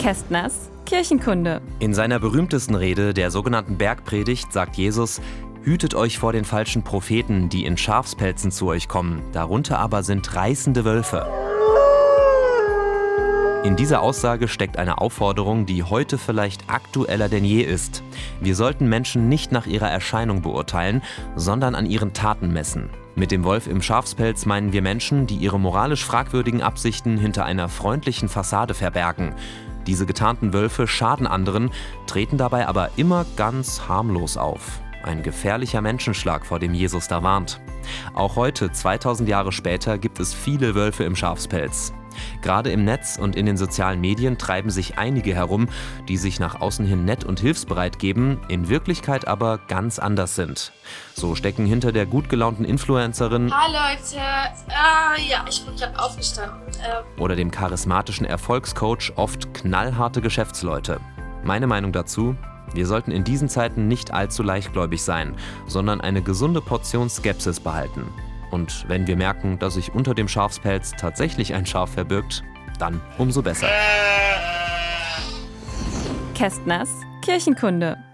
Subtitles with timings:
[0.00, 1.60] Kästners Kirchenkunde.
[1.78, 5.20] In seiner berühmtesten Rede, der sogenannten Bergpredigt, sagt Jesus,
[5.62, 10.34] Hütet euch vor den falschen Propheten, die in Schafspelzen zu euch kommen, darunter aber sind
[10.34, 11.26] reißende Wölfe.
[13.62, 18.02] In dieser Aussage steckt eine Aufforderung, die heute vielleicht aktueller denn je ist.
[18.40, 21.02] Wir sollten Menschen nicht nach ihrer Erscheinung beurteilen,
[21.36, 22.88] sondern an ihren Taten messen.
[23.16, 27.68] Mit dem Wolf im Schafspelz meinen wir Menschen, die ihre moralisch fragwürdigen Absichten hinter einer
[27.68, 29.34] freundlichen Fassade verbergen.
[29.86, 31.70] Diese getarnten Wölfe schaden anderen,
[32.06, 34.80] treten dabei aber immer ganz harmlos auf.
[35.02, 37.60] Ein gefährlicher Menschenschlag, vor dem Jesus da warnt.
[38.14, 41.92] Auch heute, 2000 Jahre später, gibt es viele Wölfe im Schafspelz.
[42.42, 45.68] Gerade im Netz und in den sozialen Medien treiben sich einige herum,
[46.08, 50.72] die sich nach außen hin nett und hilfsbereit geben, in Wirklichkeit aber ganz anders sind.
[51.14, 56.60] So stecken hinter der gut gelaunten Influencerin Hi Leute, äh, ja, ich bin gerade aufgestanden.
[56.80, 61.00] Äh, oder dem charismatischen Erfolgscoach oft knallharte Geschäftsleute.
[61.44, 62.36] Meine Meinung dazu?
[62.72, 65.34] Wir sollten in diesen Zeiten nicht allzu leichtgläubig sein,
[65.66, 68.04] sondern eine gesunde Portion Skepsis behalten.
[68.50, 72.42] Und wenn wir merken, dass sich unter dem Schafspelz tatsächlich ein Schaf verbirgt,
[72.78, 73.68] dann umso besser.
[76.34, 76.90] Kästners
[77.22, 78.09] Kirchenkunde.